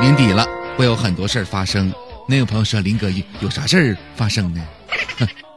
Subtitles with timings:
[0.00, 0.46] 年底了，
[0.76, 1.92] 会有很多事儿发生。
[2.28, 4.64] 那有朋友说：“林哥，有有啥事儿发生呢？”，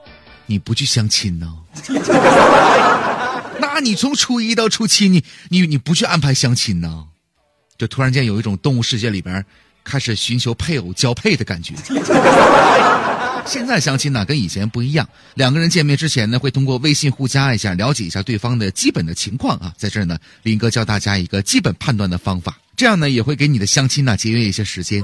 [0.47, 1.53] 你不去相亲呢？
[3.61, 7.05] 那你从初一到初七，你你你不去安排相亲呢？
[7.77, 9.45] 就突然间有一种动物世界里边
[9.83, 11.75] 开始寻求配偶交配的感觉。
[13.45, 19.73] 现在相亲呢跟以前不一样，两个人见面之前呢会通过微信互加一下，了解一下对方的基本的情况啊。
[19.77, 25.03] 在这儿呢，林哥教大家一个基本判断的方法，这样呢也会给你的相亲呢节约一些时间。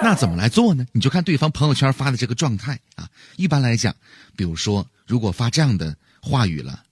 [0.00, 0.86] 那怎么来做呢？
[0.92, 3.08] 你就看对方朋友圈发的这个状态啊。
[3.34, 3.92] 一般来讲，
[4.36, 6.84] 比如说如果发这样的话语了，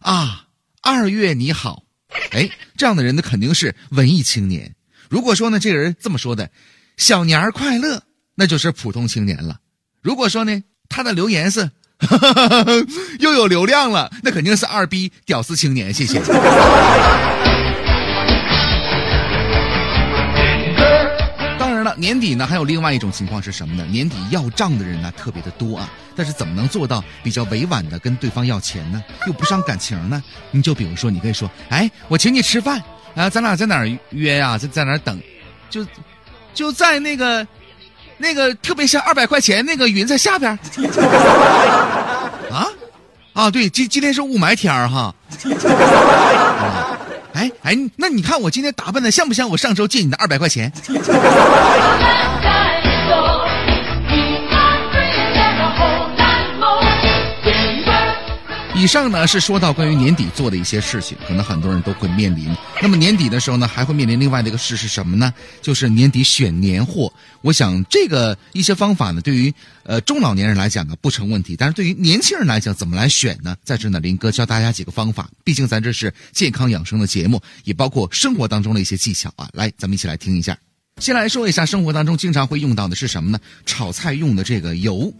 [0.00, 0.46] 啊，
[0.80, 1.82] 二月你好，
[2.30, 4.74] 哎，这样的人呢肯定是文艺青年。
[5.10, 6.50] 如果说呢这个人这么说的，
[6.96, 8.02] 小年儿快乐，
[8.34, 9.60] 那就是普通青年了。
[10.00, 11.70] 如果说呢，他的留言是
[13.20, 15.92] 又有流量了，那肯定是二逼屌丝青年。
[15.92, 16.18] 谢谢。
[22.02, 23.86] 年底呢还有另外一种情况是什么呢？
[23.86, 25.88] 年底要账的人呢特别的多啊。
[26.16, 29.00] 但是怎么能做到比较委婉的跟对方要钱呢？
[29.28, 30.20] 又不伤感情呢？
[30.50, 32.82] 你就比如说，你可以说：“哎，我请你吃饭
[33.14, 34.58] 啊，咱俩在哪儿约呀？
[34.58, 35.18] 在在哪儿等？
[35.70, 35.86] 就
[36.52, 37.46] 就在那个。”
[38.18, 40.52] 那个特别像二百块钱那个云在下边
[42.52, 42.68] 啊
[43.32, 45.12] 啊对，今今天是雾霾天儿哈。
[47.42, 50.70] 哎哎，那你看我今天打扮的像不像我上周借你的二百块钱？
[58.82, 62.52] 以上呢是说到关于年底做的一些事情，可能很多人都会面临。
[62.82, 65.32] 那么年底的时候呢，还会面临另外的一个事是什么呢？
[65.60, 67.12] 就是年底选年货。
[67.42, 73.54] 我想这个一些方法呢，对于呃中老年人来讲呢不成问题，但是对于年轻人来讲，怎么来选呢？
[73.62, 75.30] 在这呢，林哥教大家几个方法。
[75.44, 79.48] 毕竟咱这是健康养生的节目，也包括生活当中的一些技巧啊。
[79.52, 80.58] 来，咱们一起来听一下。
[80.98, 83.38] 先来说一下生活当中经常会用到的是什么呢？
[83.64, 85.12] 炒菜用的这个油，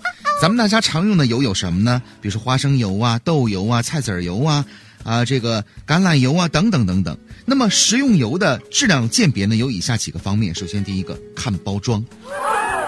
[0.43, 2.03] 咱们大家常用的油有什么呢？
[2.21, 4.67] 比如说花生油啊、豆油啊、菜籽油啊、
[5.05, 7.17] 啊这个橄榄油啊等等等等。
[7.47, 10.53] 那么食用油的质量鉴别呢，有以下几个方面。
[10.53, 12.05] 首先，第一个看包装，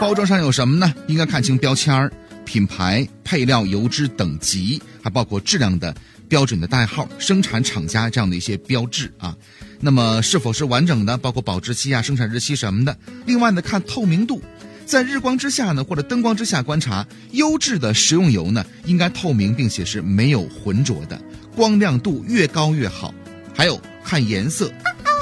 [0.00, 0.92] 包装上有什么呢？
[1.06, 2.12] 应该看清标签儿、
[2.44, 5.94] 品牌、配料、油脂等级，还包括质量的
[6.28, 9.32] 标准的代号、生产厂家这样的一些标志啊。
[9.78, 12.96] 那么是否是完整的，包括保质期啊、生产日期什么的。
[13.26, 14.42] 另外呢，看透明度，
[14.86, 21.20] 在日光之下呢，或者灯光之下观察，优质的食用油呢，应该透明并且是没有浑浊的，
[21.56, 23.12] 光亮度越高越好。
[23.54, 24.70] 还有看颜色，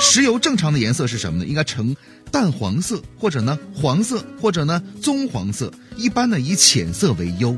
[0.01, 1.47] 石油正常的颜色是什么呢？
[1.47, 1.95] 应该呈
[2.31, 7.57] 淡黄色，或者呢黄色，或者呢棕黄色，一般呢以浅色为优。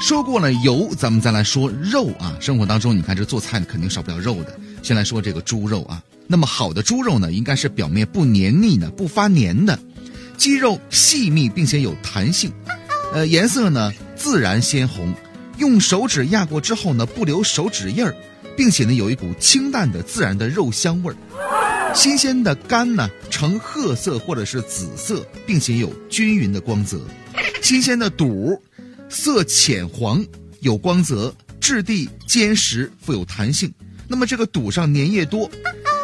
[0.00, 2.36] 说过了油，咱们再来说肉啊。
[2.40, 4.58] 生活当中，你看这做菜呢，肯定少不了肉的。
[4.82, 6.02] 先来说这个猪肉啊。
[6.26, 9.78] 那么好的猪肉呢，应该是表面不黏腻的，不发黏的，
[10.36, 12.52] 肌肉细密并且有弹性，
[13.12, 15.14] 呃，颜色呢自然鲜红，
[15.58, 18.14] 用手指压过之后呢不留手指印儿，
[18.56, 21.16] 并且呢有一股清淡的自然的肉香味儿。
[21.94, 27.00] 新鲜的肝呢呈褐色或者是紫色，并且有均匀的光泽。
[27.62, 28.60] 新鲜的肚
[29.08, 30.24] 色浅黄，
[30.60, 33.72] 有光泽，质地坚实，富有弹性。
[34.06, 35.50] 那么这个肚上粘液多。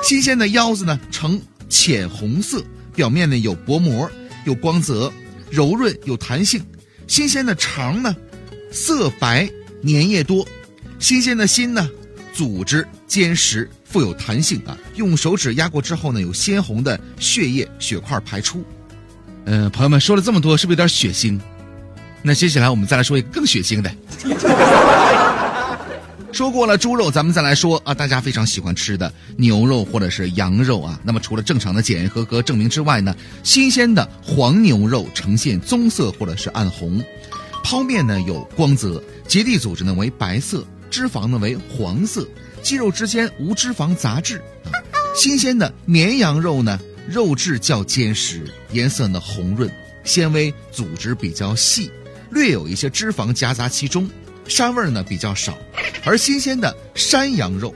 [0.03, 4.11] 新鲜的腰子呢，呈浅红色，表面呢有薄膜，
[4.45, 5.13] 有光泽，
[5.51, 6.65] 柔润有弹性。
[7.07, 8.15] 新鲜的肠呢，
[8.71, 9.49] 色白，
[9.83, 10.47] 粘液多。
[10.99, 11.89] 新鲜的心呢，
[12.33, 14.79] 组织坚实，富有弹性啊。
[14.95, 18.65] 用手指压过之后呢，有鲜红的血液血块排出。
[19.45, 21.39] 嗯，朋友们说了这么多，是不是有点血腥？
[22.23, 23.93] 那接下来我们再来说一个更血腥的。
[26.33, 30.99] 说过了猪肉，咱们再来说啊，大家非常喜欢吃的牛肉或者是羊肉啊。
[31.05, 37.05] 那么除了正常的检验合格证明之外呢，新鲜的黄牛肉呈现棕色或者是暗红，
[37.63, 42.27] 剖面呢有光泽，结缔组织呢为白色，脂肪呢为黄色，
[42.63, 44.73] 肌肉之间无脂肪杂质啊。
[45.15, 49.71] 新鲜的绵羊肉呢，肉质较坚实，颜色呢红润，
[50.03, 51.91] 纤维组织比较细，
[52.31, 54.09] 略有一些脂肪夹杂其中。
[54.47, 55.57] 膻味呢比较少，
[56.05, 57.75] 而新鲜的山羊肉，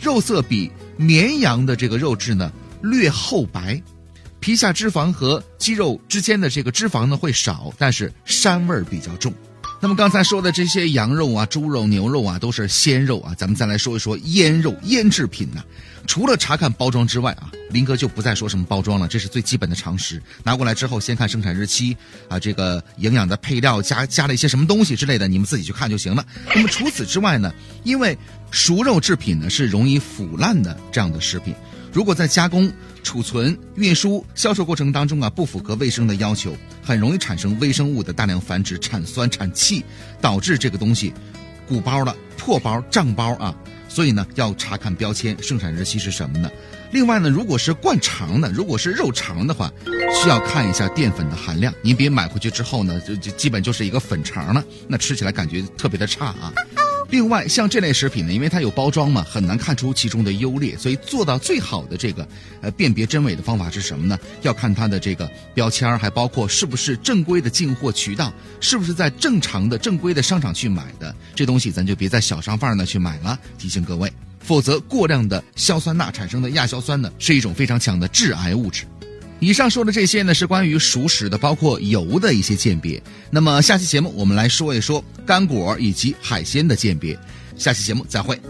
[0.00, 2.52] 肉色比绵羊的这个肉质呢
[2.82, 3.82] 略厚白，
[4.40, 9.32] 皮下脂肪和肌肉之间的这个脂肪呢会少，但是膻味比较重。
[9.84, 15.62] 那么刚才说的这些羊肉啊、猪肉、牛肉啊都是鲜肉啊，咱们再来说一说腌肉、腌制品呢。
[16.06, 20.22] 除了查看包装之外啊，林哥就不再说什么包装了，这是最基本的常识。
[20.42, 21.94] 拿过来之后，先看生产日期
[22.30, 26.24] 啊，这个营养的配料加加了一些什么东西之类的，你们自己去看就行了。
[26.54, 27.52] 那么除此之外呢，
[27.82, 28.16] 因为
[28.50, 31.54] 熟肉制品呢是容易腐烂的这样的食品，
[31.94, 32.70] 如果在加工、
[33.04, 36.52] 储存、运输、销售过程当中啊，不符合卫生的要求，
[36.82, 39.84] 很容易产生微生物的大量繁殖、产酸、产气，
[40.20, 41.14] 导致这个东西
[41.68, 43.54] 鼓包了、破包、胀包啊。
[43.88, 46.50] 所以呢，要查看标签，生产日期是什么呢？
[46.90, 49.72] 另外呢，如果是灌肠的，如果是肉肠的话，
[50.20, 51.72] 需要看一下淀粉的含量。
[51.80, 56.52] 您别买回去之后呢，就就基本就是一个粉肠了，那吃起来感觉特别的差啊。
[57.14, 62.26] 另外，像这类食品呢，因为它有包装嘛，很难看出其中的优劣，所以做到最好的这个
[62.60, 64.18] 呃辨别真伪的方法是什么呢？
[64.42, 71.14] 要看它的这个标签，还包括是不是正规的进货渠道，是不是在正常的正规的商场去买的。
[71.36, 78.86] 这东西咱就别在小商贩那去买了，提醒各位，否则过量的硝酸钠产生的亚硝酸呢，是一种非常强的致癌物质。
[79.44, 83.02] 以上说的这些呢，是关于熟食的，包括油的一些鉴别。
[83.30, 87.18] 那么下期节目我们来说一说干果以及海鲜的鉴别。
[87.58, 88.40] 下期节目再会。